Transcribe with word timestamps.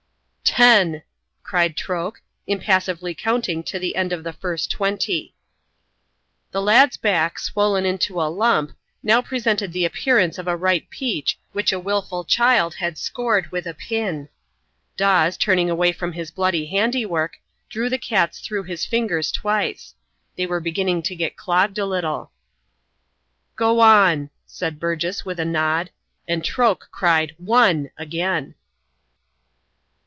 "Ten!" 0.43 1.03
cried 1.43 1.77
Troke, 1.77 2.21
impassively 2.45 3.15
counting 3.15 3.63
to 3.63 3.79
the 3.79 3.95
end 3.95 4.11
of 4.11 4.25
the 4.25 4.33
first 4.33 4.69
twenty. 4.69 5.33
The 6.51 6.61
lad's 6.61 6.97
back, 6.97 7.39
swollen 7.39 7.85
into 7.85 8.21
a 8.21 8.27
lump, 8.29 8.73
now 9.01 9.21
presented 9.21 9.71
the 9.71 9.85
appearance 9.85 10.37
of 10.37 10.49
a 10.49 10.57
ripe 10.57 10.89
peach 10.89 11.39
which 11.53 11.71
a 11.71 11.79
wilful 11.79 12.25
child 12.25 12.73
had 12.75 12.97
scored 12.97 13.49
with 13.53 13.65
a 13.65 13.73
pin. 13.73 14.27
Dawes, 14.97 15.37
turning 15.37 15.69
away 15.69 15.93
from 15.93 16.11
his 16.11 16.31
bloody 16.31 16.65
handiwork, 16.65 17.37
drew 17.69 17.89
the 17.89 17.97
cats 17.97 18.39
through 18.41 18.63
his 18.63 18.85
fingers 18.85 19.31
twice. 19.31 19.95
They 20.35 20.45
were 20.45 20.59
beginning 20.59 21.01
to 21.03 21.15
get 21.15 21.37
clogged 21.37 21.79
a 21.79 21.85
little. 21.85 22.29
"Go 23.55 23.79
on," 23.79 24.29
said 24.45 24.81
Burgess, 24.81 25.23
with 25.23 25.39
a 25.39 25.45
nod; 25.45 25.91
and 26.27 26.43
Troke 26.43 26.89
cried 26.91 27.35
"Wonn!" 27.39 27.89
again. 27.97 28.55